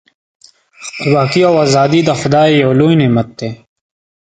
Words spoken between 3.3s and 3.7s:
دی.